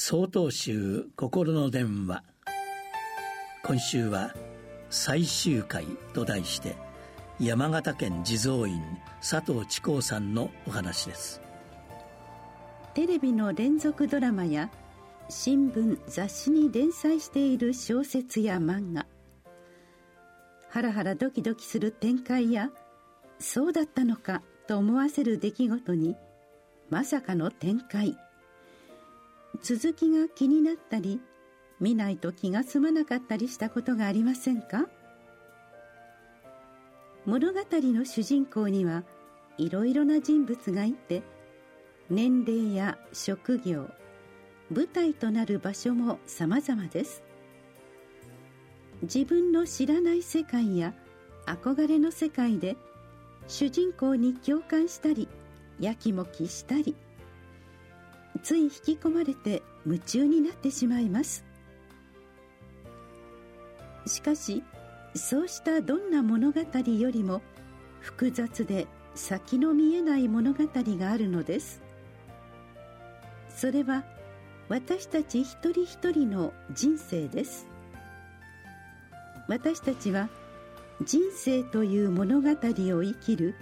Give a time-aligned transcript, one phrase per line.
[0.00, 2.22] 総統集心の電話。
[3.64, 4.32] 今週は
[4.90, 6.76] 最終回と題して
[7.40, 8.80] 山形県地蔵院
[9.20, 11.40] 佐藤智光さんのお話です。
[12.94, 14.70] テレビの連続ドラマや
[15.28, 19.04] 新聞雑誌に連載している小説や漫画。
[20.70, 22.70] ハラハラドキドキする展開や
[23.40, 26.14] そうだったのかと思わせる出来事に
[26.88, 28.16] まさかの展開。
[29.62, 31.20] 続きが気になったり
[31.80, 34.86] 見ないと気が済まなかったりしたことがありませんか？
[37.26, 39.04] 物語の主人公には
[39.58, 41.22] いろいろな人物がいて
[42.08, 43.90] 年齢や職業
[44.72, 47.22] 舞台となる場所も様々です。
[49.02, 50.94] 自分の知らない世界や
[51.46, 52.76] 憧れの世界で
[53.46, 55.28] 主人公に共感したり
[55.78, 56.96] やきもきしたり
[58.38, 61.44] つい引き込まれて夢中になってしまいます。
[64.06, 64.62] しかし
[65.14, 67.42] そうしたどんな物語よりも
[68.00, 71.82] 複雑で先の見えない物語があるのです。
[73.54, 74.04] それは
[74.68, 77.66] 私たち一人一人の人生です。
[79.48, 80.28] 私たちは
[81.04, 82.54] 人生という物語を
[83.02, 83.54] 生きる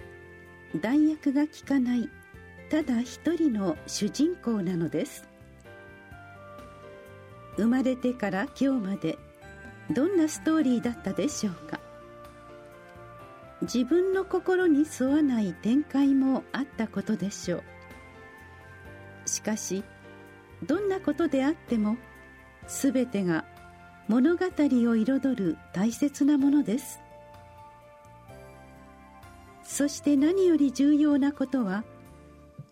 [0.81, 2.09] 代役が効かない
[2.71, 5.29] ただ一人の主人公なのです。
[7.57, 9.19] 生まれてから今日まで
[9.91, 11.81] どんなストーリーだったでしょうか。
[13.63, 17.59] 自分の心に沿わない展開もあったことでしょ
[19.25, 19.29] う。
[19.29, 19.85] しかし
[20.65, 21.97] どんなことであっても
[22.67, 23.45] 全てが
[24.09, 27.01] 物語を彩る大切なものです。
[29.63, 31.85] そして何より重要なことは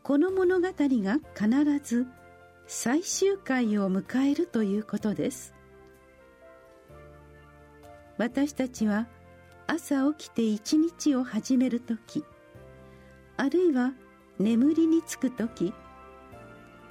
[0.04, 2.06] この物語が必ず
[2.66, 5.54] 最終回を迎えるということです。
[8.18, 9.08] 私たちは
[9.66, 12.22] 朝起きて一日を始める時
[13.38, 13.94] あるいは
[14.38, 15.72] 眠りにつく時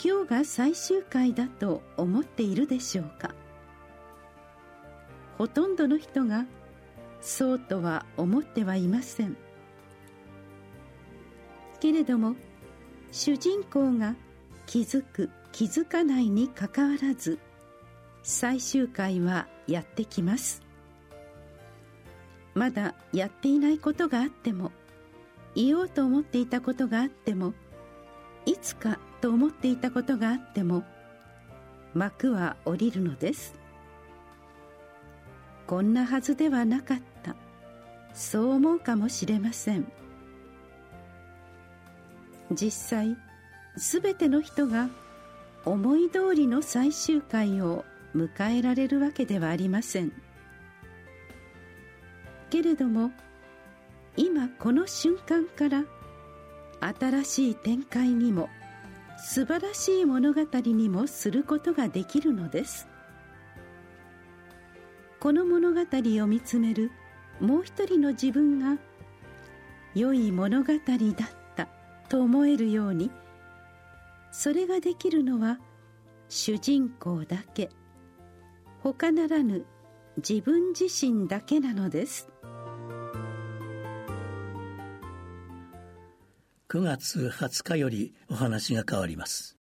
[0.04, 3.36] 今日が最終回だと思っているでしょうか。
[5.38, 6.48] ほとんどの人が
[7.22, 9.38] そうとは思ってはいません。
[11.80, 12.36] けれども
[13.14, 14.16] 主人公が
[14.66, 17.38] 気づく気づかないにかかわらず
[18.24, 20.64] 最終回はやってきます。
[22.56, 24.72] まだやっていないことがあっても
[25.54, 27.54] 言おうと思っていたことがあっても
[28.48, 30.84] いつかと思っていたことがあっても
[31.94, 33.54] 幕は降りるのです。
[35.68, 37.36] こんなはずではなかった。
[38.16, 39.86] そう思うかもしれません。
[42.56, 43.18] 実際
[43.76, 44.90] 全ての人が
[45.66, 50.12] 思い通りの最終回を迎えられるわけではありません。
[52.50, 53.12] けれども
[54.16, 55.86] 今この瞬間から
[56.80, 58.50] 新しい展開にも
[59.18, 62.88] 素晴らしい物語にもすることができるのです。
[65.20, 65.82] この物語
[66.24, 66.92] を見つめる
[67.40, 68.78] もう一人の自分が
[69.96, 71.43] 良い物語だった。
[72.14, 73.10] と思えるように
[74.30, 75.58] それができるのは
[76.30, 77.72] 主人公だけ。
[78.84, 79.66] 他ならぬ
[80.18, 82.30] 自分自身だけなのです。
[86.70, 89.58] 9月20日よりお話が変わります。